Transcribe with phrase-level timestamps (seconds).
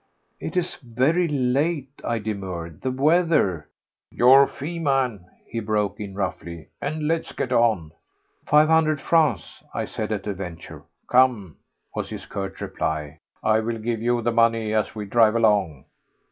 [0.39, 3.67] "It is very late," I demurred, "the weather—"
[4.09, 7.91] "Your fee, man!" he broke in roughly, "and let's get on!"
[8.47, 10.81] "Five hundred francs," I said at a venture.
[11.07, 11.57] "Come!"
[11.93, 13.19] was his curt reply.
[13.43, 15.85] "I will give you the money as we drive along."